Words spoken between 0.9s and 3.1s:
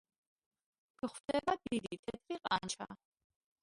გვხვდება დიდი თეთრი ყანჩა.